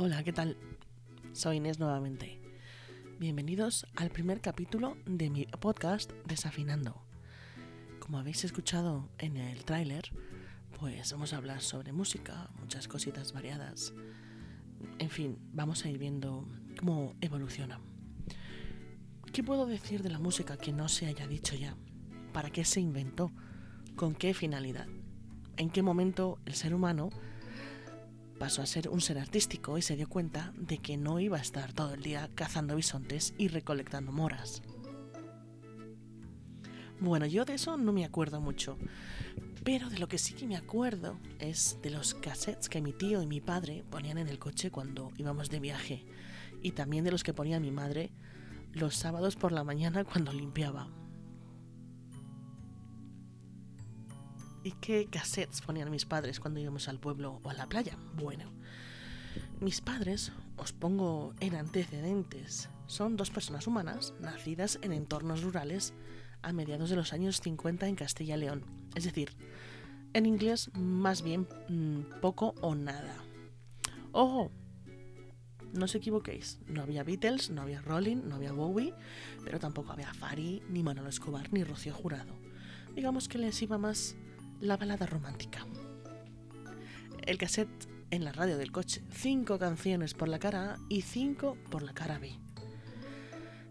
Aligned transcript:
Hola, 0.00 0.22
¿qué 0.22 0.32
tal? 0.32 0.56
Soy 1.32 1.56
Inés 1.56 1.80
nuevamente. 1.80 2.40
Bienvenidos 3.18 3.84
al 3.96 4.10
primer 4.10 4.40
capítulo 4.40 4.96
de 5.06 5.28
mi 5.28 5.44
podcast 5.46 6.12
Desafinando. 6.24 7.02
Como 7.98 8.20
habéis 8.20 8.44
escuchado 8.44 9.08
en 9.18 9.36
el 9.36 9.64
tráiler, 9.64 10.04
pues 10.78 11.10
vamos 11.10 11.32
a 11.32 11.38
hablar 11.38 11.62
sobre 11.62 11.92
música, 11.92 12.48
muchas 12.60 12.86
cositas 12.86 13.32
variadas. 13.32 13.92
En 15.00 15.10
fin, 15.10 15.36
vamos 15.52 15.84
a 15.84 15.88
ir 15.88 15.98
viendo 15.98 16.46
cómo 16.78 17.16
evoluciona. 17.20 17.80
¿Qué 19.32 19.42
puedo 19.42 19.66
decir 19.66 20.04
de 20.04 20.10
la 20.10 20.20
música 20.20 20.56
que 20.58 20.72
no 20.72 20.88
se 20.88 21.06
haya 21.06 21.26
dicho 21.26 21.56
ya? 21.56 21.76
¿Para 22.32 22.50
qué 22.50 22.64
se 22.64 22.78
inventó? 22.78 23.32
¿Con 23.96 24.14
qué 24.14 24.32
finalidad? 24.32 24.86
¿En 25.56 25.70
qué 25.70 25.82
momento 25.82 26.38
el 26.46 26.54
ser 26.54 26.72
humano 26.72 27.10
pasó 28.38 28.62
a 28.62 28.66
ser 28.66 28.88
un 28.88 29.00
ser 29.00 29.18
artístico 29.18 29.78
y 29.78 29.82
se 29.82 29.96
dio 29.96 30.08
cuenta 30.08 30.52
de 30.56 30.78
que 30.78 30.96
no 30.96 31.20
iba 31.20 31.38
a 31.38 31.42
estar 31.42 31.72
todo 31.72 31.94
el 31.94 32.02
día 32.02 32.30
cazando 32.34 32.76
bisontes 32.76 33.34
y 33.36 33.48
recolectando 33.48 34.12
moras? 34.12 34.62
Bueno, 37.00 37.26
yo 37.26 37.44
de 37.44 37.54
eso 37.54 37.76
no 37.76 37.92
me 37.92 38.04
acuerdo 38.04 38.40
mucho, 38.40 38.76
pero 39.64 39.88
de 39.88 39.98
lo 39.98 40.08
que 40.08 40.18
sí 40.18 40.34
que 40.34 40.46
me 40.46 40.56
acuerdo 40.56 41.18
es 41.38 41.78
de 41.82 41.90
los 41.90 42.14
cassettes 42.14 42.68
que 42.68 42.80
mi 42.80 42.92
tío 42.92 43.22
y 43.22 43.26
mi 43.26 43.40
padre 43.40 43.84
ponían 43.88 44.18
en 44.18 44.28
el 44.28 44.38
coche 44.38 44.70
cuando 44.70 45.12
íbamos 45.16 45.48
de 45.50 45.60
viaje, 45.60 46.04
y 46.62 46.72
también 46.72 47.04
de 47.04 47.12
los 47.12 47.22
que 47.22 47.34
ponía 47.34 47.60
mi 47.60 47.70
madre 47.70 48.10
los 48.72 48.96
sábados 48.96 49.36
por 49.36 49.52
la 49.52 49.62
mañana 49.64 50.04
cuando 50.04 50.32
limpiaba. 50.32 50.88
¿Y 54.64 54.72
qué 54.72 55.06
cassettes 55.06 55.60
ponían 55.60 55.90
mis 55.90 56.04
padres 56.04 56.40
cuando 56.40 56.60
íbamos 56.60 56.88
al 56.88 56.98
pueblo 56.98 57.40
o 57.42 57.50
a 57.50 57.54
la 57.54 57.68
playa? 57.68 57.96
Bueno, 58.14 58.52
mis 59.60 59.80
padres, 59.80 60.32
os 60.56 60.72
pongo 60.72 61.34
en 61.40 61.54
antecedentes, 61.54 62.68
son 62.86 63.16
dos 63.16 63.30
personas 63.30 63.66
humanas 63.66 64.14
nacidas 64.20 64.78
en 64.82 64.92
entornos 64.92 65.42
rurales 65.42 65.94
a 66.42 66.52
mediados 66.52 66.90
de 66.90 66.96
los 66.96 67.12
años 67.12 67.40
50 67.40 67.86
en 67.86 67.94
Castilla 67.94 68.36
y 68.36 68.40
León. 68.40 68.64
Es 68.94 69.04
decir, 69.04 69.36
en 70.12 70.26
inglés 70.26 70.70
más 70.74 71.22
bien 71.22 71.46
mm, 71.68 72.20
poco 72.20 72.54
o 72.60 72.74
nada. 72.74 73.16
Ojo, 74.12 74.50
no 75.72 75.84
os 75.84 75.94
equivoquéis, 75.94 76.58
no 76.66 76.82
había 76.82 77.04
Beatles, 77.04 77.50
no 77.50 77.62
había 77.62 77.82
Rolling, 77.82 78.22
no 78.24 78.36
había 78.36 78.52
Bowie, 78.52 78.94
pero 79.44 79.58
tampoco 79.58 79.92
había 79.92 80.14
Fari, 80.14 80.62
ni 80.68 80.82
Manolo 80.82 81.08
Escobar, 81.08 81.52
ni 81.52 81.62
Rocío 81.62 81.94
Jurado. 81.94 82.34
Digamos 82.94 83.28
que 83.28 83.38
les 83.38 83.60
iba 83.62 83.76
más 83.76 84.16
la 84.60 84.76
balada 84.76 85.06
romántica. 85.06 85.66
El 87.26 87.38
cassette 87.38 87.88
en 88.10 88.24
la 88.24 88.32
radio 88.32 88.56
del 88.56 88.72
coche, 88.72 89.02
cinco 89.10 89.58
canciones 89.58 90.14
por 90.14 90.28
la 90.28 90.38
cara 90.38 90.74
A 90.74 90.78
y 90.88 91.02
cinco 91.02 91.56
por 91.70 91.82
la 91.82 91.92
cara 91.92 92.18
B. 92.18 92.32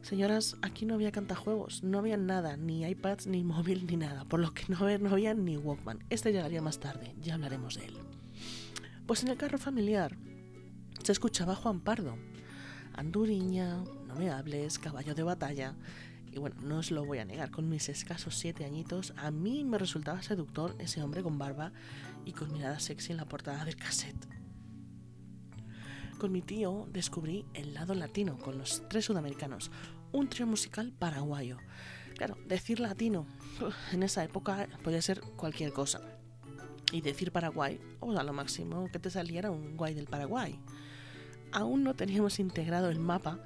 Señoras, 0.01 0.55
aquí 0.61 0.85
no 0.85 0.93
había 0.93 1.11
cantajuegos, 1.11 1.83
no 1.83 1.99
había 1.99 2.17
nada, 2.17 2.55
ni 2.55 2.85
iPads, 2.85 3.27
ni 3.27 3.43
móvil, 3.43 3.85
ni 3.87 3.97
nada, 3.97 4.25
por 4.25 4.39
lo 4.39 4.53
que 4.53 4.63
no, 4.69 4.97
no 4.99 5.09
había 5.09 5.33
ni 5.33 5.57
Walkman. 5.57 6.03
Este 6.09 6.31
llegaría 6.31 6.61
más 6.61 6.79
tarde, 6.79 7.15
ya 7.19 7.33
hablaremos 7.33 7.75
de 7.75 7.85
él. 7.85 7.97
Pues 9.05 9.23
en 9.23 9.29
el 9.29 9.37
carro 9.37 9.57
familiar 9.57 10.15
se 11.03 11.11
escuchaba 11.11 11.55
Juan 11.55 11.81
Pardo, 11.81 12.17
Anduriña, 12.93 13.83
No 14.07 14.15
me 14.15 14.29
hables, 14.29 14.79
Caballo 14.79 15.13
de 15.13 15.23
batalla. 15.23 15.75
Y 16.37 16.39
bueno, 16.39 16.55
no 16.61 16.77
os 16.77 16.91
lo 16.91 17.03
voy 17.03 17.17
a 17.17 17.25
negar, 17.25 17.49
con 17.49 17.67
mis 17.67 17.89
escasos 17.89 18.35
siete 18.35 18.63
añitos, 18.63 19.11
a 19.17 19.31
mí 19.31 19.63
me 19.63 19.79
resultaba 19.79 20.21
seductor 20.21 20.75
ese 20.77 21.01
hombre 21.01 21.23
con 21.23 21.39
barba 21.39 21.71
y 22.25 22.33
con 22.33 22.53
mirada 22.53 22.79
sexy 22.79 23.11
en 23.11 23.17
la 23.17 23.25
portada 23.25 23.65
del 23.65 23.75
cassette. 23.75 24.27
Con 26.19 26.31
mi 26.31 26.43
tío 26.43 26.87
descubrí 26.93 27.43
el 27.55 27.73
lado 27.73 27.95
latino 27.95 28.37
con 28.37 28.59
los 28.59 28.87
tres 28.87 29.05
sudamericanos, 29.05 29.71
un 30.11 30.29
trío 30.29 30.45
musical 30.45 30.93
paraguayo. 30.99 31.57
Claro, 32.17 32.37
decir 32.45 32.79
latino 32.79 33.25
en 33.91 34.03
esa 34.03 34.23
época 34.23 34.67
podía 34.83 35.01
ser 35.01 35.21
cualquier 35.21 35.73
cosa. 35.73 36.01
Y 36.91 37.01
decir 37.01 37.31
Paraguay, 37.31 37.81
o 37.99 38.15
a 38.15 38.23
lo 38.23 38.31
máximo 38.31 38.91
que 38.91 38.99
te 38.99 39.09
saliera 39.09 39.49
un 39.49 39.75
guay 39.75 39.95
del 39.95 40.05
Paraguay. 40.05 40.59
Aún 41.51 41.83
no 41.83 41.95
teníamos 41.95 42.37
integrado 42.37 42.91
el 42.91 42.99
mapa 42.99 43.39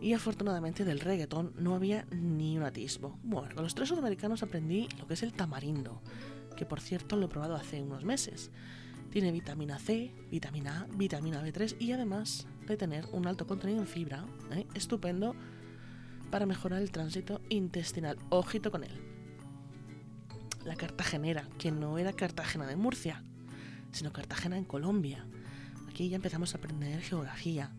y 0.00 0.12
afortunadamente 0.12 0.84
del 0.84 1.00
reggaetón 1.00 1.52
no 1.58 1.74
había 1.74 2.06
ni 2.10 2.56
un 2.56 2.64
atisbo. 2.64 3.18
Bueno, 3.22 3.62
los 3.62 3.74
tres 3.74 3.88
sudamericanos 3.88 4.42
aprendí 4.42 4.88
lo 4.98 5.06
que 5.06 5.14
es 5.14 5.22
el 5.22 5.32
tamarindo, 5.32 6.02
que 6.56 6.66
por 6.66 6.80
cierto 6.80 7.16
lo 7.16 7.26
he 7.26 7.28
probado 7.28 7.56
hace 7.56 7.82
unos 7.82 8.04
meses. 8.04 8.50
Tiene 9.10 9.32
vitamina 9.32 9.78
C, 9.78 10.12
vitamina 10.30 10.82
A, 10.82 10.86
vitamina 10.96 11.42
B3 11.42 11.76
y 11.80 11.92
además 11.92 12.46
de 12.66 12.76
tener 12.76 13.06
un 13.12 13.26
alto 13.26 13.46
contenido 13.46 13.80
en 13.80 13.86
fibra, 13.86 14.26
¿eh? 14.50 14.66
estupendo 14.74 15.34
para 16.30 16.46
mejorar 16.46 16.82
el 16.82 16.90
tránsito 16.90 17.40
intestinal. 17.48 18.18
Ojito 18.28 18.70
con 18.70 18.84
él. 18.84 19.00
La 20.64 20.74
cartagenera, 20.74 21.48
que 21.58 21.70
no 21.70 21.96
era 21.98 22.12
Cartagena 22.12 22.66
de 22.66 22.76
Murcia, 22.76 23.22
sino 23.92 24.12
Cartagena 24.12 24.58
en 24.58 24.64
Colombia. 24.64 25.24
Aquí 25.88 26.08
ya 26.08 26.16
empezamos 26.16 26.54
a 26.54 26.58
aprender 26.58 27.00
geografía 27.00 27.70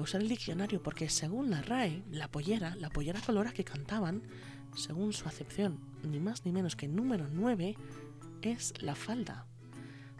usar 0.00 0.20
el 0.20 0.28
diccionario, 0.28 0.82
porque 0.82 1.08
según 1.08 1.50
la 1.50 1.62
RAE, 1.62 2.02
la 2.10 2.28
pollera, 2.28 2.74
la 2.76 2.90
pollera 2.90 3.20
colora 3.20 3.52
que 3.52 3.64
cantaban, 3.64 4.22
según 4.74 5.12
su 5.12 5.28
acepción, 5.28 5.80
ni 6.02 6.20
más 6.20 6.44
ni 6.44 6.52
menos 6.52 6.76
que 6.76 6.88
número 6.88 7.28
9, 7.30 7.76
es 8.42 8.74
la 8.82 8.94
falda. 8.94 9.46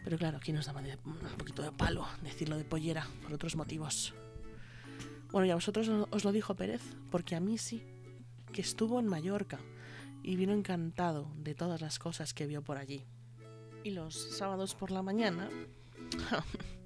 Pero 0.03 0.17
claro, 0.17 0.37
aquí 0.37 0.53
nos 0.53 0.65
daba 0.65 0.81
un 0.81 1.37
poquito 1.37 1.61
de 1.61 1.71
palo 1.71 2.07
decirlo 2.23 2.57
de 2.57 2.63
pollera 2.63 3.07
por 3.21 3.33
otros 3.33 3.55
motivos. 3.55 4.13
Bueno, 5.31 5.45
y 5.45 5.51
a 5.51 5.55
vosotros 5.55 5.89
os 6.09 6.23
lo 6.23 6.31
dijo 6.31 6.55
Pérez, 6.55 6.81
porque 7.11 7.35
a 7.35 7.39
mí 7.39 7.57
sí, 7.57 7.83
que 8.53 8.61
estuvo 8.61 8.99
en 8.99 9.07
Mallorca 9.07 9.59
y 10.23 10.35
vino 10.35 10.53
encantado 10.53 11.29
de 11.37 11.55
todas 11.55 11.81
las 11.81 11.99
cosas 11.99 12.33
que 12.33 12.47
vio 12.47 12.61
por 12.61 12.77
allí. 12.77 13.03
Y 13.83 13.91
los 13.91 14.15
sábados 14.37 14.75
por 14.75 14.91
la 14.91 15.01
mañana, 15.01 15.49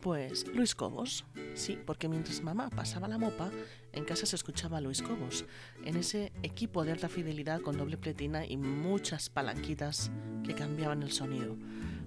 pues 0.00 0.46
Luis 0.54 0.74
Cobos, 0.74 1.24
sí, 1.54 1.78
porque 1.84 2.08
mientras 2.08 2.42
mamá 2.42 2.70
pasaba 2.70 3.08
la 3.08 3.18
mopa, 3.18 3.50
en 3.92 4.04
casa 4.04 4.26
se 4.26 4.36
escuchaba 4.36 4.80
Luis 4.80 5.02
Cobos, 5.02 5.44
en 5.84 5.96
ese 5.96 6.32
equipo 6.42 6.84
de 6.84 6.92
alta 6.92 7.08
fidelidad 7.08 7.60
con 7.60 7.76
doble 7.76 7.96
pletina 7.96 8.46
y 8.46 8.56
muchas 8.56 9.28
palanquitas 9.28 10.10
que 10.44 10.54
cambiaban 10.54 11.02
el 11.02 11.12
sonido. 11.12 11.56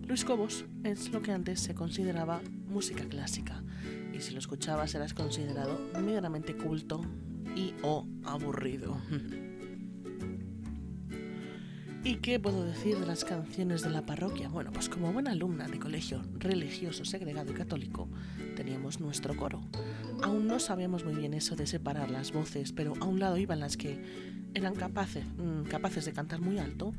Luis 0.08 0.26
Cobos 0.26 0.66
es 0.84 1.12
lo 1.12 1.22
que 1.22 1.32
antes 1.32 1.60
se 1.60 1.76
consideraba 1.76 2.42
música 2.68 3.06
clásica, 3.06 3.64
y 4.14 4.22
si 4.22 4.32
lo 4.32 4.40
escuchabas 4.40 4.96
eras 4.96 5.14
considerado 5.14 5.80
medianamente 6.02 6.56
culto 6.56 7.02
y 7.56 7.74
o 7.82 8.08
aburrido. 8.24 8.98
¿Y 12.06 12.16
qué 12.18 12.38
puedo 12.38 12.66
decir 12.66 13.00
de 13.00 13.06
las 13.06 13.24
canciones 13.24 13.82
de 13.82 13.90
la 13.90 14.06
parroquia? 14.06 14.50
Bueno, 14.50 14.74
pues 14.74 14.90
como 14.90 15.14
buena 15.14 15.32
alumna 15.32 15.70
de 15.70 15.80
colegio 15.80 16.22
religioso, 16.38 17.06
segregado 17.06 17.52
y 17.52 17.56
católico, 17.56 18.10
teníamos 18.58 19.00
nuestro 19.00 19.38
coro. 19.38 19.62
Aún 20.22 20.46
no 20.46 20.60
sabíamos 20.60 21.06
muy 21.06 21.16
bien 21.16 21.34
eso 21.34 21.56
de 21.56 21.66
separar 21.66 22.12
las 22.12 22.34
voces, 22.34 22.74
pero 22.74 22.94
a 23.00 23.06
un 23.06 23.22
lado 23.22 23.38
iban 23.38 23.62
las 23.62 23.78
que 23.78 24.04
eran 24.54 24.76
capaces, 24.76 25.26
mm, 25.38 25.64
capaces 25.70 26.04
de 26.04 26.12
cantar 26.12 26.42
muy 26.42 26.60
alto 26.60 26.94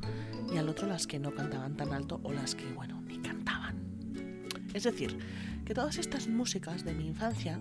y 0.51 0.57
al 0.57 0.69
otro 0.69 0.87
las 0.87 1.05
que 1.05 1.19
no 1.19 1.35
cantaban 1.35 1.77
tan 1.77 1.93
alto 1.93 2.19
o 2.23 2.33
las 2.33 2.55
que, 2.55 2.65
bueno, 2.73 2.99
ni 3.01 3.19
cantaban. 3.19 3.75
Es 4.73 4.85
decir, 4.85 5.19
que 5.65 5.75
todas 5.75 5.99
estas 5.99 6.27
músicas 6.27 6.83
de 6.83 6.95
mi 6.95 7.05
infancia 7.05 7.59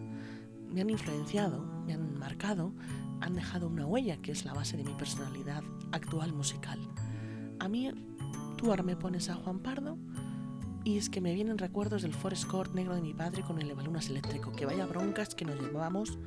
me 0.73 0.81
han 0.81 0.89
influenciado, 0.89 1.63
me 1.85 1.93
han 1.93 2.19
marcado, 2.19 2.73
han 3.21 3.35
dejado 3.35 3.69
una 3.69 3.85
huella 3.85 4.17
que 4.17 4.33
es 4.33 4.47
la 4.47 4.55
base 4.55 4.79
de 4.79 4.85
mi 4.85 4.95
personalidad 4.95 5.63
actual 5.93 6.33
musical. 6.33 6.81
A 7.65 7.69
mí, 7.69 7.91
tú 8.59 8.69
ahora 8.69 8.83
me 8.83 8.95
pones 8.95 9.31
a 9.31 9.37
Juan 9.37 9.59
Pardo 9.59 9.97
y 10.85 10.99
es 10.99 11.09
que 11.09 11.23
me 11.23 11.33
vienen 11.33 11.57
recuerdos 11.57 12.03
del 12.03 12.13
Forest 12.13 12.45
Court 12.45 12.75
negro 12.75 12.95
de 12.95 13.01
mi 13.01 13.15
padre 13.15 13.43
con 13.43 13.59
el 13.59 13.71
Evalunas 13.71 14.11
eléctrico, 14.11 14.53
que 14.53 14.67
vaya 14.67 14.85
broncas 14.85 15.35
que 15.35 15.47
nos 15.47 15.59
llevábamos 15.59 16.19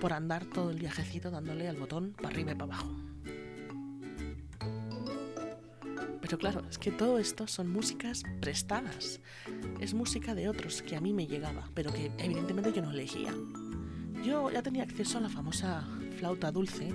por 0.00 0.12
andar 0.12 0.44
todo 0.46 0.72
el 0.72 0.80
viajecito 0.80 1.30
dándole 1.30 1.68
al 1.68 1.76
botón 1.76 2.12
para 2.16 2.30
arriba 2.30 2.50
y 2.50 2.54
para 2.56 2.64
abajo. 2.64 2.92
Pero 6.20 6.38
claro, 6.38 6.64
es 6.68 6.78
que 6.78 6.90
todo 6.90 7.20
esto 7.20 7.46
son 7.46 7.70
músicas 7.70 8.24
prestadas. 8.40 9.20
Es 9.78 9.94
música 9.94 10.34
de 10.34 10.48
otros 10.48 10.82
que 10.82 10.96
a 10.96 11.00
mí 11.00 11.12
me 11.12 11.28
llegaba, 11.28 11.70
pero 11.74 11.92
que 11.92 12.10
evidentemente 12.18 12.72
yo 12.72 12.82
no 12.82 12.90
elegía. 12.90 13.32
Yo 14.24 14.50
ya 14.50 14.64
tenía 14.64 14.82
acceso 14.82 15.18
a 15.18 15.20
la 15.20 15.28
famosa 15.28 15.86
flauta 16.18 16.50
dulce, 16.50 16.92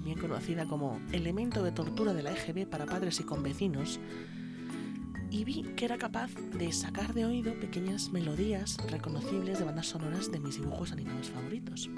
también 0.00 0.18
conocida 0.18 0.64
como 0.64 0.98
elemento 1.12 1.62
de 1.62 1.72
tortura 1.72 2.14
de 2.14 2.22
la 2.22 2.32
EGB 2.32 2.66
para 2.66 2.86
padres 2.86 3.20
y 3.20 3.24
convecinos, 3.24 4.00
y 5.30 5.44
vi 5.44 5.62
que 5.76 5.84
era 5.84 5.98
capaz 5.98 6.30
de 6.58 6.72
sacar 6.72 7.12
de 7.12 7.26
oído 7.26 7.52
pequeñas 7.60 8.08
melodías 8.08 8.78
reconocibles 8.90 9.58
de 9.58 9.66
bandas 9.66 9.88
sonoras 9.88 10.32
de 10.32 10.40
mis 10.40 10.56
dibujos 10.56 10.92
animados 10.92 11.28
favoritos. 11.28 11.90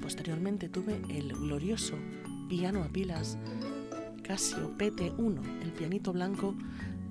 Posteriormente 0.00 0.68
tuve 0.68 1.02
el 1.08 1.32
glorioso 1.32 1.96
piano 2.48 2.84
a 2.84 2.88
pilas 2.88 3.38
Casio 4.22 4.72
PT1, 4.78 5.62
el 5.64 5.72
pianito 5.72 6.12
blanco 6.12 6.54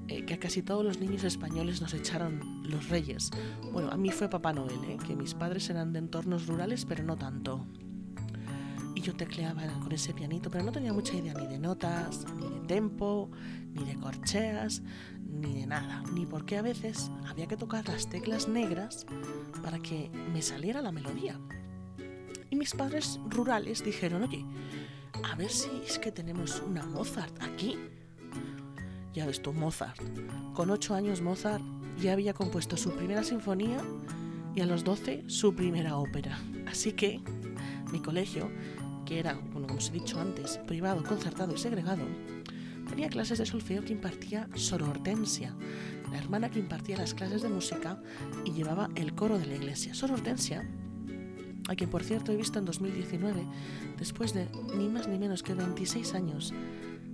eh, 0.07 0.23
que 0.23 0.35
a 0.35 0.39
casi 0.39 0.61
todos 0.61 0.85
los 0.85 1.01
niños 1.01 1.25
españoles 1.25 1.81
nos 1.81 1.93
echaron 1.93 2.39
los 2.63 2.87
reyes. 2.87 3.31
Bueno, 3.73 3.89
a 3.91 3.97
mí 3.97 4.11
fue 4.11 4.29
Papá 4.29 4.53
Noel, 4.53 4.79
¿eh? 4.87 4.97
que 5.05 5.17
mis 5.17 5.33
padres 5.33 5.69
eran 5.69 5.91
de 5.91 5.99
entornos 5.99 6.47
rurales, 6.47 6.85
pero 6.85 7.03
no 7.03 7.17
tanto. 7.17 7.65
Y 8.99 9.01
yo 9.01 9.15
tecleaba 9.15 9.63
con 9.79 9.93
ese 9.93 10.13
pianito, 10.13 10.51
pero 10.51 10.65
no 10.65 10.73
tenía 10.73 10.91
mucha 10.91 11.15
idea 11.15 11.33
ni 11.33 11.47
de 11.47 11.57
notas, 11.57 12.25
ni 12.35 12.49
de 12.49 12.59
tempo, 12.67 13.31
ni 13.71 13.85
de 13.85 13.95
corcheas, 13.95 14.81
ni 15.25 15.61
de 15.61 15.67
nada. 15.67 16.03
Ni 16.13 16.25
porque 16.25 16.57
a 16.57 16.61
veces 16.61 17.09
había 17.25 17.47
que 17.47 17.55
tocar 17.55 17.87
las 17.87 18.09
teclas 18.09 18.49
negras 18.49 19.05
para 19.63 19.79
que 19.79 20.11
me 20.33 20.41
saliera 20.41 20.81
la 20.81 20.91
melodía. 20.91 21.39
Y 22.49 22.57
mis 22.57 22.73
padres 22.73 23.21
rurales 23.29 23.85
dijeron, 23.85 24.23
oye, 24.23 24.45
a 25.23 25.33
ver 25.37 25.49
si 25.49 25.69
es 25.87 25.97
que 25.97 26.11
tenemos 26.11 26.61
una 26.67 26.85
Mozart 26.85 27.41
aquí 27.41 27.77
ya 29.13 29.25
ves 29.25 29.41
tú, 29.41 29.53
Mozart. 29.53 29.99
Con 30.53 30.69
ocho 30.69 30.93
años 30.93 31.21
Mozart 31.21 31.63
ya 31.99 32.13
había 32.13 32.33
compuesto 32.33 32.77
su 32.77 32.91
primera 32.91 33.23
sinfonía 33.23 33.81
y 34.55 34.61
a 34.61 34.65
los 34.65 34.83
doce 34.83 35.23
su 35.27 35.55
primera 35.55 35.97
ópera. 35.97 36.37
Así 36.67 36.93
que 36.93 37.19
mi 37.91 38.01
colegio, 38.01 38.51
que 39.09 39.17
era, 39.17 39.33
bueno, 39.33 39.65
como 39.65 39.79
os 39.79 39.89
he 39.89 39.93
dicho 39.93 40.19
antes, 40.19 40.59
privado, 40.67 41.03
concertado 41.03 41.55
y 41.55 41.57
segregado, 41.57 42.03
tenía 42.87 43.09
clases 43.09 43.39
de 43.39 43.45
solfeo 43.47 43.83
que 43.83 43.91
impartía 43.91 44.47
Sor 44.53 44.83
Hortensia, 44.83 45.55
la 46.11 46.19
hermana 46.19 46.51
que 46.51 46.59
impartía 46.59 46.95
las 46.95 47.15
clases 47.15 47.41
de 47.41 47.49
música 47.49 47.99
y 48.45 48.51
llevaba 48.51 48.87
el 48.93 49.15
coro 49.15 49.39
de 49.39 49.47
la 49.47 49.55
iglesia. 49.55 49.95
Sor 49.95 50.11
Hortensia, 50.11 50.63
a 51.67 51.75
quien 51.75 51.89
por 51.89 52.03
cierto 52.03 52.31
he 52.31 52.35
visto 52.35 52.59
en 52.59 52.65
2019, 52.65 53.47
después 53.97 54.35
de 54.35 54.47
ni 54.77 54.87
más 54.87 55.07
ni 55.07 55.17
menos 55.17 55.41
que 55.41 55.55
26 55.55 56.13
años 56.13 56.53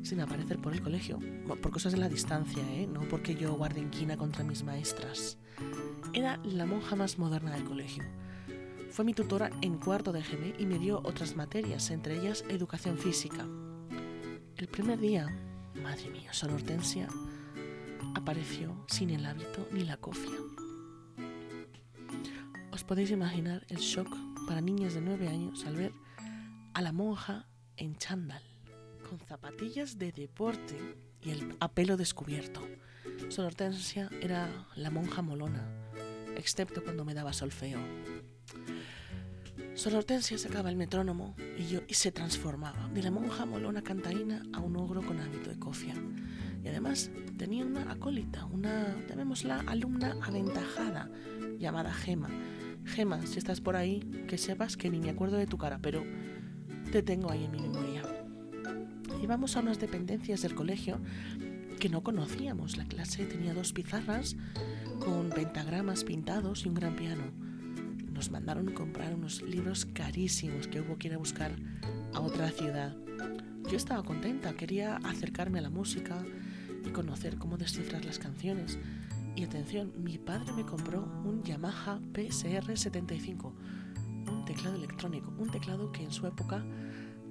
sin 0.01 0.19
aparecer 0.19 0.59
por 0.59 0.73
el 0.73 0.81
colegio, 0.81 1.17
por 1.47 1.71
cosas 1.71 1.93
de 1.93 1.97
la 1.97 2.09
distancia, 2.09 2.61
¿eh? 2.73 2.87
no 2.91 3.07
porque 3.07 3.35
yo 3.35 3.53
guarde 3.53 3.79
inquina 3.79 4.17
contra 4.17 4.43
mis 4.43 4.65
maestras. 4.65 5.37
Era 6.11 6.41
la 6.43 6.65
monja 6.65 6.97
más 6.97 7.17
moderna 7.17 7.51
del 7.51 7.63
colegio. 7.63 8.03
Fue 8.95 9.03
mi 9.03 9.13
tutora 9.13 9.49
en 9.61 9.77
cuarto 9.77 10.13
de 10.13 10.21
GB 10.21 10.55
y 10.57 10.65
me 10.65 10.79
dio 10.79 11.01
otras 11.03 11.35
materias, 11.35 11.91
entre 11.91 12.17
ellas 12.17 12.45
educación 12.47 12.97
física. 12.97 13.45
El 14.55 14.69
primer 14.69 15.01
día, 15.01 15.27
madre 15.83 16.09
mía, 16.09 16.31
Sor 16.31 16.51
Hortensia 16.51 17.09
apareció 18.15 18.85
sin 18.87 19.09
el 19.09 19.25
hábito 19.25 19.67
ni 19.73 19.83
la 19.83 19.97
cofia. 19.97 20.37
Os 22.71 22.85
podéis 22.85 23.11
imaginar 23.11 23.65
el 23.67 23.79
shock 23.79 24.07
para 24.47 24.61
niñas 24.61 24.93
de 24.93 25.01
9 25.01 25.27
años 25.27 25.65
al 25.65 25.75
ver 25.75 25.91
a 26.73 26.81
la 26.81 26.93
monja 26.93 27.49
en 27.75 27.97
chándal 27.97 28.43
con 29.09 29.19
zapatillas 29.19 29.99
de 29.99 30.13
deporte 30.13 30.77
y 31.21 31.31
el 31.31 31.57
apelo 31.59 31.97
descubierto. 31.97 32.61
Sor 33.27 33.47
Hortensia 33.47 34.09
era 34.21 34.69
la 34.77 34.89
monja 34.89 35.21
molona, 35.21 35.67
excepto 36.37 36.81
cuando 36.81 37.03
me 37.03 37.13
daba 37.13 37.33
solfeo. 37.33 37.79
Sor 39.75 39.93
Hortensia 39.95 40.37
sacaba 40.37 40.69
el 40.69 40.77
metrónomo 40.77 41.35
y 41.57 41.67
yo 41.67 41.81
y 41.89 41.95
se 41.95 42.09
transformaba 42.09 42.89
de 42.93 43.03
la 43.03 43.11
monja 43.11 43.45
molona 43.45 43.81
cantarina 43.81 44.41
a 44.53 44.61
un 44.61 44.77
ogro 44.77 45.01
con 45.01 45.19
hábito 45.19 45.49
de 45.49 45.59
cofia. 45.59 45.93
Y 46.63 46.69
además 46.69 47.11
tenía 47.37 47.65
una 47.65 47.91
acólita, 47.91 48.45
una, 48.45 48.95
llamémosla 49.09 49.65
alumna 49.67 50.15
aventajada, 50.21 51.11
llamada 51.59 51.93
Gema. 51.93 52.29
Gema, 52.85 53.25
si 53.27 53.37
estás 53.37 53.59
por 53.59 53.75
ahí, 53.75 53.99
que 54.29 54.37
sepas 54.37 54.77
que 54.77 54.89
ni 54.89 55.01
me 55.01 55.09
acuerdo 55.09 55.35
de 55.35 55.45
tu 55.45 55.57
cara, 55.57 55.77
pero 55.81 56.05
te 56.93 57.03
tengo 57.03 57.29
ahí 57.29 57.43
en 57.43 57.51
mi 57.51 57.59
memoria. 57.59 58.03
Íbamos 59.21 59.57
a 59.57 59.59
unas 59.59 59.77
dependencias 59.77 60.41
del 60.41 60.55
colegio 60.55 61.01
que 61.81 61.89
no 61.89 62.01
conocíamos. 62.01 62.77
La 62.77 62.85
clase 62.85 63.25
tenía 63.25 63.53
dos 63.53 63.73
pizarras 63.73 64.37
con 64.99 65.31
pentagramas 65.31 66.05
pintados 66.05 66.65
y 66.65 66.69
un 66.69 66.75
gran 66.75 66.95
piano. 66.95 67.44
Nos 68.15 68.31
mandaron 68.31 68.73
comprar 68.73 69.13
unos 69.13 69.41
libros 69.41 69.85
carísimos 69.85 70.69
que 70.69 70.79
hubo 70.79 70.97
que 70.97 71.09
ir 71.09 71.13
a 71.15 71.17
buscar 71.17 71.51
a 72.13 72.21
otra 72.21 72.49
ciudad. 72.49 72.95
Yo 73.69 73.75
estaba 73.75 74.03
contenta, 74.03 74.55
quería 74.55 74.95
acercarme 75.03 75.59
a 75.59 75.63
la 75.63 75.69
música 75.69 76.23
y 76.85 76.89
conocer 76.91 77.37
cómo 77.37 77.57
descifrar 77.57 78.05
las 78.05 78.17
canciones. 78.17 78.79
Y 79.35 79.43
atención, 79.43 79.91
mi 79.97 80.17
padre 80.17 80.53
me 80.53 80.65
compró 80.65 81.03
un 81.25 81.43
Yamaha 81.43 81.99
PSR 82.13 82.77
75, 82.77 83.53
un 84.31 84.45
teclado 84.45 84.77
electrónico, 84.77 85.33
un 85.37 85.51
teclado 85.51 85.91
que 85.91 86.03
en 86.03 86.13
su 86.13 86.25
época 86.25 86.63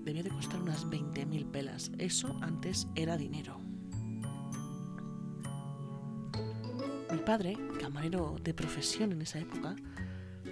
debió 0.04 0.22
de 0.22 0.28
costar 0.28 0.60
unas 0.60 0.84
20.000 0.87 1.50
pelas. 1.50 1.92
Eso 1.96 2.37
antes 2.42 2.88
era 2.94 3.16
dinero. 3.16 3.58
Mi 7.10 7.19
padre, 7.25 7.56
camarero 7.80 8.37
de 8.44 8.52
profesión 8.52 9.12
en 9.12 9.22
esa 9.22 9.38
época, 9.38 9.76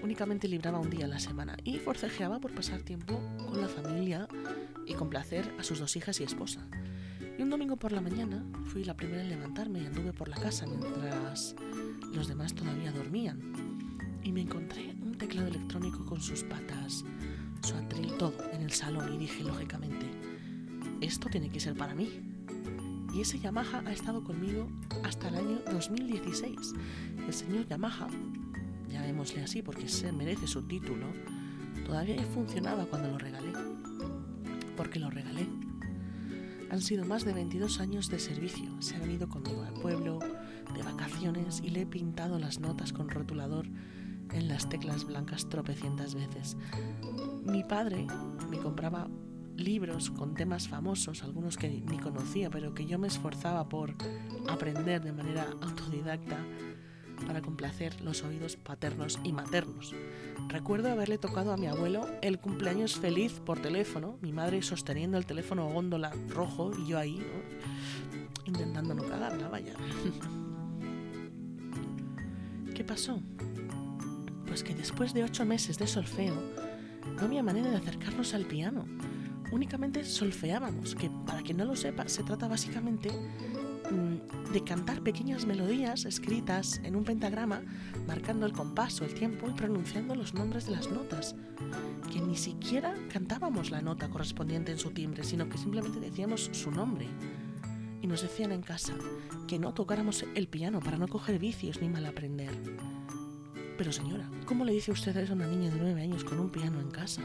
únicamente 0.02 0.48
libraba 0.48 0.78
un 0.78 0.90
día 0.90 1.04
a 1.04 1.08
la 1.08 1.18
semana 1.18 1.56
y 1.64 1.78
forcejeaba 1.78 2.40
por 2.40 2.54
pasar 2.54 2.82
tiempo 2.82 3.20
con 3.46 3.60
la 3.60 3.68
familia 3.68 4.28
y 4.86 4.94
complacer 4.94 5.54
a 5.58 5.62
sus 5.62 5.78
dos 5.78 5.96
hijas 5.96 6.20
y 6.20 6.24
esposa. 6.24 6.66
Y 7.38 7.42
un 7.42 7.50
domingo 7.50 7.76
por 7.76 7.92
la 7.92 8.00
mañana 8.00 8.44
fui 8.64 8.84
la 8.84 8.96
primera 8.96 9.22
en 9.22 9.30
levantarme 9.30 9.80
y 9.80 9.86
anduve 9.86 10.12
por 10.12 10.28
la 10.28 10.36
casa 10.36 10.66
mientras 10.66 11.54
los 12.12 12.28
demás 12.28 12.54
todavía 12.54 12.92
dormían. 12.92 13.40
Y 14.22 14.32
me 14.32 14.42
encontré 14.42 14.94
un 15.02 15.16
teclado 15.16 15.48
electrónico 15.48 16.04
con 16.04 16.20
sus 16.20 16.42
patas, 16.44 17.04
su 17.62 17.74
atril, 17.74 18.12
todo 18.18 18.34
en 18.52 18.62
el 18.62 18.72
salón 18.72 19.14
y 19.14 19.18
dije 19.18 19.42
lógicamente, 19.44 20.06
esto 21.00 21.28
tiene 21.28 21.50
que 21.50 21.60
ser 21.60 21.74
para 21.74 21.94
mí. 21.94 22.20
Y 23.14 23.20
ese 23.20 23.38
Yamaha 23.38 23.82
ha 23.84 23.92
estado 23.92 24.24
conmigo 24.24 24.68
hasta 25.02 25.28
el 25.28 25.36
año 25.36 25.60
2016. 25.70 26.74
El 27.26 27.32
señor 27.34 27.66
Yamaha, 27.66 28.08
llamémosle 29.02 29.42
así 29.42 29.62
porque 29.62 29.88
se 29.88 30.12
merece 30.12 30.46
su 30.46 30.62
título, 30.62 31.06
todavía 31.84 32.22
funcionaba 32.26 32.86
cuando 32.86 33.08
lo 33.08 33.18
regalé. 33.18 33.52
Porque 34.76 35.00
lo 35.00 35.10
regalé. 35.10 35.48
Han 36.70 36.80
sido 36.80 37.04
más 37.04 37.24
de 37.24 37.32
22 37.32 37.80
años 37.80 38.08
de 38.08 38.18
servicio. 38.18 38.70
Se 38.80 38.96
ha 38.96 39.00
venido 39.00 39.28
conmigo 39.28 39.62
al 39.62 39.74
pueblo, 39.74 40.20
de 40.20 40.82
vacaciones, 40.82 41.60
y 41.62 41.70
le 41.70 41.82
he 41.82 41.86
pintado 41.86 42.38
las 42.38 42.60
notas 42.60 42.92
con 42.92 43.10
rotulador 43.10 43.66
en 44.30 44.48
las 44.48 44.68
teclas 44.68 45.04
blancas 45.04 45.48
tropecientas 45.48 46.14
veces. 46.14 46.56
Mi 47.44 47.64
padre 47.64 48.06
me 48.48 48.58
compraba 48.58 49.08
libros 49.56 50.10
con 50.10 50.34
temas 50.34 50.68
famosos, 50.68 51.24
algunos 51.24 51.56
que 51.56 51.68
ni 51.68 51.98
conocía, 51.98 52.48
pero 52.50 52.72
que 52.72 52.86
yo 52.86 52.98
me 52.98 53.08
esforzaba 53.08 53.68
por 53.68 53.94
aprender 54.48 55.02
de 55.02 55.12
manera 55.12 55.46
autodidacta 55.60 56.38
para 57.22 57.42
complacer 57.42 58.00
los 58.00 58.22
oídos 58.22 58.56
paternos 58.56 59.18
y 59.24 59.32
maternos. 59.32 59.94
Recuerdo 60.48 60.90
haberle 60.90 61.18
tocado 61.18 61.52
a 61.52 61.56
mi 61.56 61.66
abuelo 61.66 62.06
el 62.22 62.38
cumpleaños 62.38 62.96
feliz 62.96 63.40
por 63.44 63.60
teléfono, 63.60 64.18
mi 64.20 64.32
madre 64.32 64.62
sosteniendo 64.62 65.18
el 65.18 65.26
teléfono 65.26 65.68
góndola 65.68 66.12
rojo 66.28 66.72
y 66.78 66.88
yo 66.88 66.98
ahí, 66.98 67.20
intentando 68.44 68.94
no 68.94 69.04
cagarla, 69.04 69.48
vaya. 69.48 69.74
¿Qué 72.74 72.84
pasó? 72.84 73.20
Pues 74.46 74.64
que 74.64 74.74
después 74.74 75.14
de 75.14 75.24
ocho 75.24 75.44
meses 75.44 75.78
de 75.78 75.86
solfeo, 75.86 76.34
no 77.16 77.22
había 77.22 77.42
manera 77.42 77.70
de 77.70 77.76
acercarnos 77.76 78.34
al 78.34 78.44
piano. 78.44 78.86
Únicamente 79.52 80.04
solfeábamos, 80.04 80.94
que 80.94 81.10
para 81.26 81.42
quien 81.42 81.58
no 81.58 81.66
lo 81.66 81.76
sepa, 81.76 82.08
se 82.08 82.22
trata 82.22 82.48
básicamente 82.48 83.10
de 84.52 84.64
cantar 84.64 85.02
pequeñas 85.02 85.46
melodías 85.46 86.04
escritas 86.04 86.80
en 86.84 86.96
un 86.96 87.04
pentagrama, 87.04 87.62
marcando 88.06 88.46
el 88.46 88.52
compás 88.52 89.00
el 89.00 89.14
tiempo 89.14 89.48
y 89.48 89.52
pronunciando 89.52 90.14
los 90.14 90.34
nombres 90.34 90.66
de 90.66 90.72
las 90.72 90.90
notas. 90.90 91.34
Que 92.12 92.20
ni 92.20 92.36
siquiera 92.36 92.94
cantábamos 93.12 93.70
la 93.70 93.80
nota 93.80 94.08
correspondiente 94.08 94.72
en 94.72 94.78
su 94.78 94.90
timbre, 94.90 95.24
sino 95.24 95.48
que 95.48 95.58
simplemente 95.58 96.00
decíamos 96.00 96.50
su 96.52 96.70
nombre. 96.70 97.06
Y 98.00 98.06
nos 98.06 98.22
decían 98.22 98.52
en 98.52 98.62
casa 98.62 98.94
que 99.46 99.58
no 99.58 99.72
tocáramos 99.74 100.24
el 100.34 100.48
piano 100.48 100.80
para 100.80 100.98
no 100.98 101.08
coger 101.08 101.38
vicios 101.38 101.80
ni 101.80 101.88
mal 101.88 102.06
aprender. 102.06 102.50
Pero 103.78 103.92
señora, 103.92 104.28
¿cómo 104.44 104.64
le 104.64 104.72
dice 104.72 104.92
usted 104.92 105.16
eso 105.16 105.32
a 105.32 105.36
una 105.36 105.46
niña 105.46 105.70
de 105.70 105.80
nueve 105.80 106.02
años 106.02 106.24
con 106.24 106.38
un 106.38 106.50
piano 106.50 106.80
en 106.80 106.90
casa? 106.90 107.22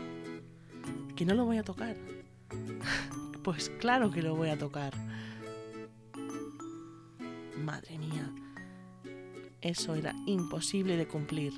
¿Que 1.15 1.25
no 1.25 1.33
lo 1.33 1.45
voy 1.45 1.57
a 1.57 1.63
tocar? 1.63 1.97
pues 3.43 3.69
claro 3.79 4.11
que 4.11 4.21
lo 4.21 4.35
voy 4.35 4.49
a 4.49 4.57
tocar. 4.57 4.93
Madre 7.57 7.97
mía, 7.97 8.33
eso 9.61 9.95
era 9.95 10.13
imposible 10.25 10.95
de 10.97 11.07
cumplir. 11.07 11.53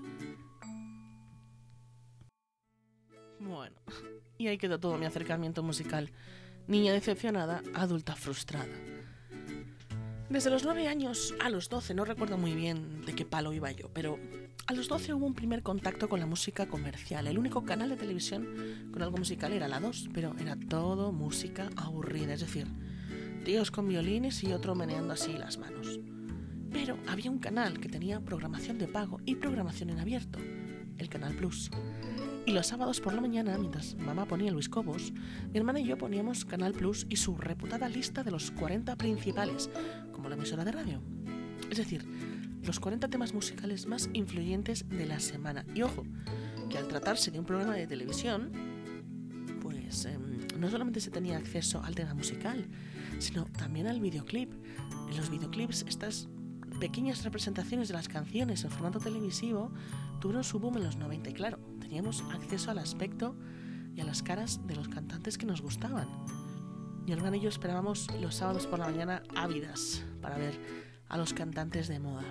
Bueno, 3.39 3.75
y 4.37 4.47
ahí 4.47 4.57
quedó 4.57 4.79
todo 4.79 4.97
mi 4.97 5.05
acercamiento 5.05 5.63
musical. 5.63 6.11
Niña 6.67 6.93
decepcionada, 6.93 7.61
adulta 7.73 8.15
frustrada. 8.15 8.73
Desde 10.29 10.51
los 10.51 10.63
nueve 10.63 10.87
años 10.87 11.33
a 11.41 11.49
los 11.49 11.69
doce, 11.69 11.93
no 11.93 12.05
recuerdo 12.05 12.37
muy 12.37 12.53
bien 12.53 13.03
de 13.05 13.15
qué 13.15 13.25
palo 13.25 13.51
iba 13.51 13.71
yo, 13.71 13.89
pero 13.93 14.19
a 14.67 14.73
los 14.73 14.87
12 14.87 15.15
hubo 15.15 15.25
un 15.25 15.33
primer 15.33 15.63
contacto 15.63 16.07
con 16.07 16.19
la 16.19 16.27
música 16.27 16.67
comercial. 16.67 17.25
El 17.25 17.39
único 17.39 17.65
canal 17.65 17.89
de 17.89 17.95
televisión 17.95 18.89
con 18.93 19.01
algo 19.01 19.17
musical 19.17 19.53
era 19.53 19.67
la 19.67 19.79
2, 19.79 20.09
pero 20.13 20.35
era 20.39 20.55
todo 20.55 21.11
música 21.11 21.69
aburrida, 21.75 22.35
es 22.35 22.41
decir, 22.41 22.67
tíos 23.39 23.71
con 23.71 23.87
violines 23.87 24.43
y 24.43 24.53
otro 24.53 24.75
meneando 24.75 25.13
así 25.13 25.33
las 25.33 25.57
manos. 25.57 25.99
Pero 26.71 26.97
había 27.07 27.31
un 27.31 27.39
canal 27.39 27.79
que 27.79 27.89
tenía 27.89 28.19
programación 28.19 28.77
de 28.77 28.87
pago 28.87 29.19
y 29.25 29.35
programación 29.35 29.89
en 29.89 29.99
abierto, 29.99 30.39
el 30.97 31.09
Canal 31.09 31.35
Plus. 31.35 31.71
Y 32.45 32.51
los 32.51 32.67
sábados 32.67 33.01
por 33.01 33.13
la 33.13 33.21
mañana, 33.21 33.57
mientras 33.57 33.95
mamá 33.95 34.25
ponía 34.25 34.51
Luis 34.51 34.69
Cobos, 34.69 35.13
mi 35.51 35.57
hermana 35.57 35.79
y 35.79 35.85
yo 35.85 35.97
poníamos 35.97 36.45
Canal 36.45 36.73
Plus 36.73 37.05
y 37.09 37.15
su 37.15 37.37
reputada 37.37 37.89
lista 37.89 38.23
de 38.23 38.31
los 38.31 38.51
40 38.51 38.95
principales, 38.95 39.69
como 40.11 40.29
la 40.29 40.35
emisora 40.35 40.63
de 40.63 40.71
radio. 40.71 41.01
Es 41.69 41.77
decir, 41.77 42.05
los 42.63 42.79
40 42.79 43.07
temas 43.07 43.33
musicales 43.33 43.87
más 43.87 44.09
influyentes 44.13 44.87
de 44.89 45.05
la 45.05 45.19
semana. 45.19 45.65
Y 45.73 45.81
ojo, 45.81 46.03
que 46.69 46.77
al 46.77 46.87
tratarse 46.87 47.31
de 47.31 47.39
un 47.39 47.45
programa 47.45 47.73
de 47.73 47.87
televisión, 47.87 48.51
pues 49.61 50.05
em, 50.05 50.28
no 50.59 50.69
solamente 50.69 50.99
se 50.99 51.11
tenía 51.11 51.37
acceso 51.37 51.81
al 51.83 51.95
tema 51.95 52.13
musical, 52.13 52.67
sino 53.19 53.45
también 53.45 53.87
al 53.87 53.99
videoclip. 53.99 54.51
En 55.09 55.17
los 55.17 55.29
videoclips, 55.29 55.85
estas 55.87 56.27
pequeñas 56.79 57.23
representaciones 57.23 57.87
de 57.87 57.93
las 57.93 58.07
canciones 58.07 58.63
en 58.63 58.71
formato 58.71 58.99
televisivo 58.99 59.71
tuvieron 60.19 60.43
su 60.43 60.59
boom 60.59 60.77
en 60.77 60.83
los 60.83 60.97
90 60.97 61.29
y 61.29 61.33
claro, 61.33 61.59
teníamos 61.79 62.23
acceso 62.31 62.71
al 62.71 62.79
aspecto 62.79 63.35
y 63.95 64.01
a 64.01 64.05
las 64.05 64.23
caras 64.23 64.65
de 64.67 64.75
los 64.75 64.87
cantantes 64.87 65.37
que 65.37 65.45
nos 65.45 65.61
gustaban. 65.61 66.07
Mi 67.05 67.11
hermano 67.11 67.37
y 67.37 67.41
yo 67.41 67.49
esperábamos 67.49 68.07
los 68.21 68.35
sábados 68.35 68.67
por 68.67 68.79
la 68.79 68.85
mañana 68.85 69.23
ávidas 69.35 70.03
para 70.21 70.37
ver 70.37 70.59
a 71.07 71.17
los 71.17 71.33
cantantes 71.33 71.87
de 71.87 71.99
moda. 71.99 72.23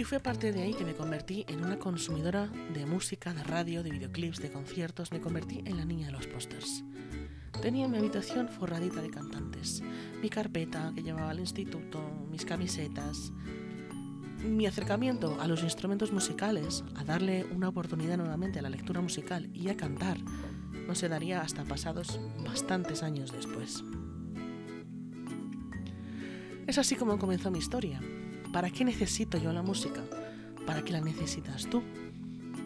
Y 0.00 0.04
fue 0.04 0.16
a 0.16 0.22
partir 0.22 0.54
de 0.54 0.62
ahí 0.62 0.72
que 0.72 0.86
me 0.86 0.94
convertí 0.94 1.44
en 1.46 1.62
una 1.62 1.78
consumidora 1.78 2.46
de 2.72 2.86
música, 2.86 3.34
de 3.34 3.44
radio, 3.44 3.82
de 3.82 3.90
videoclips, 3.90 4.40
de 4.40 4.50
conciertos, 4.50 5.12
me 5.12 5.20
convertí 5.20 5.62
en 5.66 5.76
la 5.76 5.84
niña 5.84 6.06
de 6.06 6.12
los 6.12 6.26
pósters. 6.26 6.82
Tenía 7.60 7.86
mi 7.86 7.98
habitación 7.98 8.48
forradita 8.48 9.02
de 9.02 9.10
cantantes, 9.10 9.82
mi 10.22 10.30
carpeta 10.30 10.90
que 10.94 11.02
llevaba 11.02 11.28
al 11.28 11.40
instituto, 11.40 12.00
mis 12.30 12.46
camisetas. 12.46 13.30
Mi 14.42 14.66
acercamiento 14.66 15.38
a 15.38 15.46
los 15.46 15.62
instrumentos 15.62 16.12
musicales, 16.12 16.82
a 16.96 17.04
darle 17.04 17.44
una 17.54 17.68
oportunidad 17.68 18.16
nuevamente 18.16 18.58
a 18.58 18.62
la 18.62 18.70
lectura 18.70 19.02
musical 19.02 19.50
y 19.52 19.68
a 19.68 19.76
cantar, 19.76 20.16
no 20.88 20.94
se 20.94 21.10
daría 21.10 21.42
hasta 21.42 21.64
pasados 21.64 22.18
bastantes 22.42 23.02
años 23.02 23.32
después. 23.32 23.84
Es 26.66 26.78
así 26.78 26.96
como 26.96 27.18
comenzó 27.18 27.50
mi 27.50 27.58
historia. 27.58 28.00
¿Para 28.52 28.70
qué 28.70 28.84
necesito 28.84 29.38
yo 29.38 29.52
la 29.52 29.62
música? 29.62 30.02
¿Para 30.66 30.82
qué 30.82 30.92
la 30.92 31.00
necesitas 31.00 31.66
tú? 31.66 31.82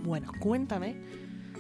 Bueno, 0.03 0.33
cuéntame 0.41 0.97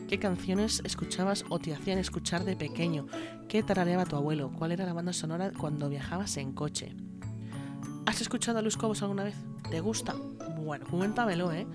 qué 0.08 0.18
canciones 0.18 0.80
escuchabas 0.84 1.44
o 1.50 1.58
te 1.58 1.74
hacían 1.74 1.98
escuchar 1.98 2.44
de 2.44 2.56
pequeño, 2.56 3.06
qué 3.48 3.62
tarareaba 3.62 4.06
tu 4.06 4.16
abuelo, 4.16 4.50
cuál 4.50 4.72
era 4.72 4.86
la 4.86 4.92
banda 4.92 5.12
sonora 5.12 5.52
cuando 5.52 5.88
viajabas 5.88 6.36
en 6.38 6.52
coche. 6.52 6.94
¿Has 8.06 8.20
escuchado 8.20 8.58
a 8.58 8.62
Luis 8.62 8.76
Cobos 8.76 9.02
alguna 9.02 9.24
vez? 9.24 9.36
¿Te 9.70 9.80
gusta? 9.80 10.14
Bueno, 10.58 10.86
cuéntamelo, 10.90 11.52
¿eh? 11.52 11.66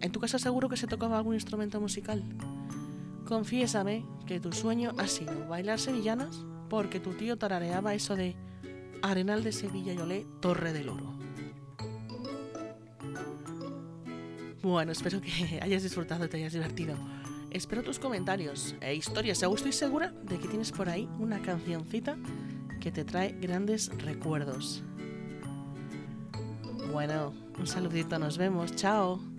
¿En 0.00 0.12
tu 0.12 0.20
casa 0.20 0.38
seguro 0.38 0.68
que 0.68 0.76
se 0.76 0.86
tocaba 0.86 1.16
algún 1.16 1.34
instrumento 1.34 1.80
musical? 1.80 2.22
Confiésame 3.26 4.04
que 4.26 4.40
tu 4.40 4.52
sueño 4.52 4.92
ha 4.98 5.06
sido 5.06 5.48
bailar 5.48 5.80
sevillanas 5.80 6.44
porque 6.68 7.00
tu 7.00 7.12
tío 7.12 7.36
tarareaba 7.36 7.94
eso 7.94 8.14
de 8.14 8.36
Arenal 9.02 9.42
de 9.42 9.52
Sevilla 9.52 9.92
y 9.92 9.98
Olé, 9.98 10.26
Torre 10.40 10.72
del 10.72 10.88
Oro. 10.90 11.13
Bueno, 14.64 14.92
espero 14.92 15.20
que 15.20 15.60
hayas 15.62 15.82
disfrutado 15.82 16.24
y 16.24 16.28
te 16.28 16.38
hayas 16.38 16.54
divertido. 16.54 16.96
Espero 17.50 17.82
tus 17.82 17.98
comentarios 17.98 18.74
e 18.80 18.94
historias. 18.94 19.42
Estoy 19.42 19.72
segura 19.72 20.14
de 20.22 20.38
que 20.38 20.48
tienes 20.48 20.72
por 20.72 20.88
ahí 20.88 21.06
una 21.18 21.42
cancioncita 21.42 22.16
que 22.80 22.90
te 22.90 23.04
trae 23.04 23.36
grandes 23.38 23.90
recuerdos. 23.98 24.82
Bueno, 26.90 27.34
un 27.58 27.66
saludito, 27.66 28.18
nos 28.18 28.38
vemos, 28.38 28.74
chao. 28.74 29.33